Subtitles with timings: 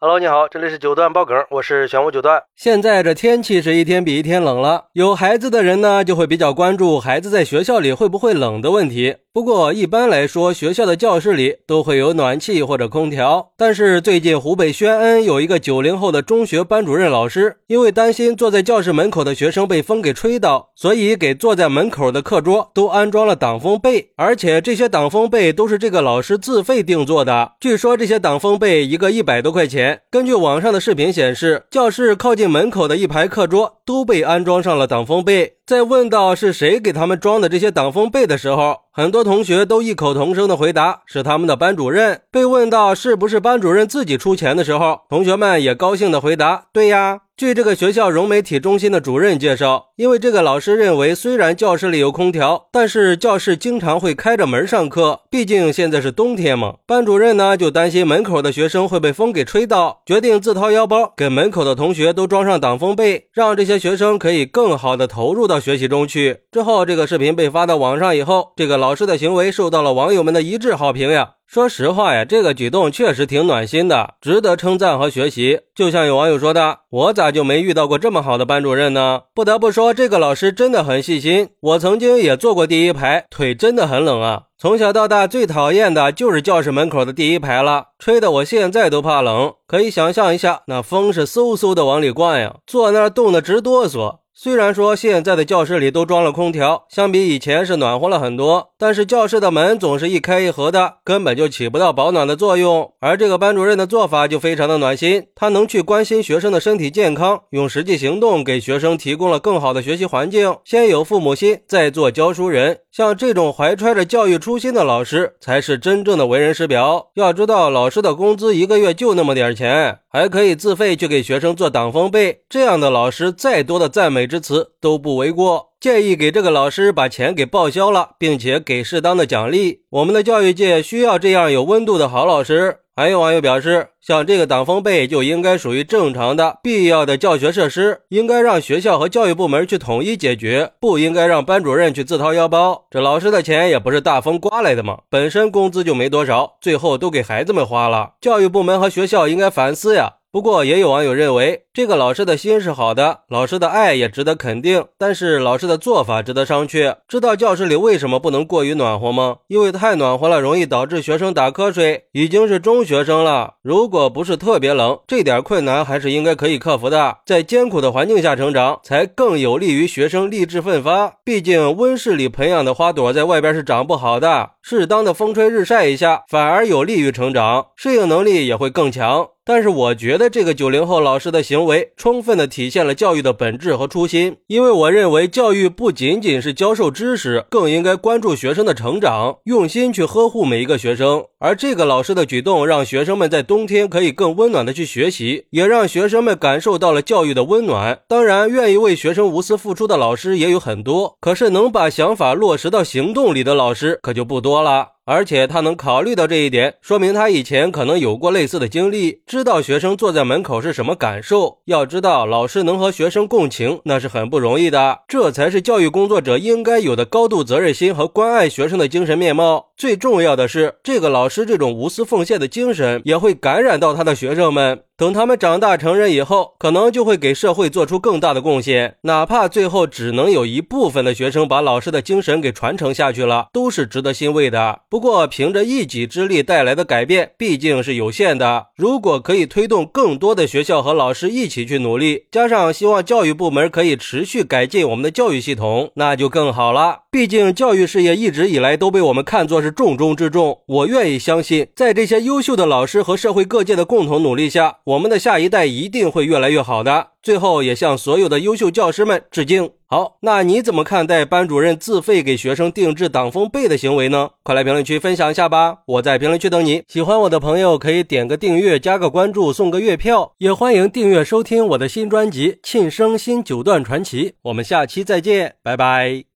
[0.00, 2.40] Hello，你好，这里是九段爆梗，我是玄武九段。
[2.54, 9.16] 现在这天气是一天比一天冷了，有孩子的人呢就会比较关注孩子在学校里会不会冷的问题。
[9.32, 13.50] 不过一般来说，学校的教室里都会有暖气或者空调。
[13.56, 27.52] 但是最近湖北宣恩有一个九零后的中学班主任老师，因为担心坐在教室门口的学生被风给吹到，所以给坐在门口的课桌都安装了挡风被，而且这些挡风被都是这个老师自费定做的。
[27.60, 29.87] 据说这些挡风被一个一百多块钱。
[30.10, 35.54] 根据网上的视频显示，教室靠近门口的一排课桌都被安装上了挡风被。
[35.66, 42.22] 在问到是谁给他们装的这些挡风被的时候，很多同学都异口同声的回答是他们的班主任。
[42.30, 56.78] 被问到是不是班主任自己出钱的时候，同学们也高兴的回答：“对呀。”据这个学校融媒体中心的主任介绍，因为这个老师认为，虽然教室里有空调，但是教室经常会开着门上课，毕竟现在是冬天嘛。
[56.84, 66.40] 班主任呢就担心门口的学生会被风给吹到，决定自掏腰包给门口的同学都装上挡风被，让这些学生可以更好的投入到学习中去。
[66.50, 71.34] 之后，这个视频被发到网上以后，这个老师的行为受到了网友们的一致好评呀。
[71.48, 75.60] 说实话呀，这个举动确实挺暖心的，值得称赞和学习。
[75.74, 81.48] 就像有网友说的：“我咋就没遇到过这么好的班主任呢？”不得不说，这个老师真的很细心。
[81.60, 84.42] 我曾经也坐过第一排，腿真的很冷啊。
[84.58, 89.54] 从小到大，最讨厌的就是教室门口的第一排了，吹得我现在都怕冷。
[89.66, 94.18] 可以想象一下，那风是嗖嗖的往里灌呀，坐那儿冻得直哆嗦。
[94.40, 102.92] 虽然说现在的教室里都装了空调，相比以前是暖和了很多，但是教室的门总是一开一合的，根本就起不到保暖的作用。
[103.00, 110.54] 而这个班主任的做法就非常的暖心，他能去关心学生的身体健康，用实际行动给学生提供了更好的学习环境。
[110.64, 112.78] 先有父母心，再做教书人。
[112.98, 117.10] 像这种怀揣着教育初心的老师，才是真正的为人师表。
[117.14, 120.00] 要知道，老师的工资一个月就那么点钱。
[120.08, 125.68] 还可以自费去给学生做挡风被，这样的老师再多的赞美之词都不为过。
[125.78, 129.82] 建议给这个老师把钱给报销了，并且给适当的奖励。
[129.90, 132.78] 我们的教育界需要这样有温度的好老师。
[132.98, 142.86] 还有网友表示，像这个挡风被就应该属于正常的、必要的教学设施，应该让学校和教育部门去统一解决，不应该让班主任去自掏腰包。
[142.90, 148.14] 这老师的钱也不是大风刮来的嘛，本身工资就没多少，最后都给孩子们花了。
[148.20, 150.14] 教育部门和学校应该反思呀。
[150.30, 154.84] 不过，也有网友认为，这个老师的心是好的，老师的爱也值得肯定。
[154.98, 156.96] 但是，老师的做法值得商榷。
[157.08, 159.38] 知道教室里为什么不能过于暖和吗？
[159.46, 162.04] 因为太暖和了，容易导致学生打瞌睡。
[162.12, 167.16] 已经是中学生了，如果不是特别冷，这点困难还是应该可以克服的。
[167.24, 171.14] 在艰苦的环境下成长，才更有利于学生励志奋发。
[171.24, 174.50] 毕竟，温室里培养的花朵在外边是长不好的。
[174.60, 179.28] 适当的风吹日晒一下，反而有利于成长，适应能力也会更强。
[179.48, 184.36] 但是我觉得这个九零后老师的行为，充分的体现了教育的本质和初心。
[184.46, 191.24] 因为我认为教育不仅仅是教授知识，更应该关注学生的成长，用心去呵护每一个学生。
[191.38, 198.00] 而这个老师的举动，让学生们在冬天可以更温暖的去学习，也让学生们感受到了教育的温暖。
[198.06, 204.88] 当然，愿意为学生无私付出的老师也有很多，可是能把想法落实到行动里的老师可就不多了。
[205.10, 211.60] 而且他能考虑到这一点，说明他以前可能有过类似的经历，知道学生坐在门口是什么感受。
[211.64, 214.98] 要知道，老师能和学生共情，那是很不容易的。
[215.08, 219.67] 这才是教育工作者应该有的高度责任心和关爱学生的精神面貌。
[219.78, 224.80] 最重要的是，这个老师这种无私奉献的精神，也会感染到他的学生们。
[224.96, 228.96] 等他们长大成人以后，可能就会给社会做出更大的贡献。
[229.02, 234.80] 哪怕最后只能有一部分的学生把老师的精神给传承下去了，都是值得欣慰的。
[234.90, 238.66] 不过，凭着一己之力带来的改变毕竟是有限的。
[238.74, 247.02] 如果可以推动更多的学校和老师一起去努力，加上希望教育部门可以持续改进我们的教育系统，那就更好了。
[247.12, 250.60] 毕竟，教育事业一直以来都被我们看作是是重中之重。
[250.66, 257.08] 我愿意相信，在这些优秀的老师和社会各界的共同努力下，我们的下一代一定会越来越好的。
[257.22, 259.70] 最后，也向所有的优秀教师们致敬。
[259.86, 264.30] 好，那你怎么看待班主任自费给学生定制挡风被的行为呢？
[264.42, 265.78] 快来评论区分享一下吧！
[265.86, 266.82] 我在评论区等你。
[266.88, 270.32] 喜欢我的朋友可以点个订阅，加个关注，送个月票。
[270.38, 274.30] 也欢迎订阅收听我的新专辑《庆生新九段传奇》。
[274.42, 276.27] 我们下期再见，拜拜。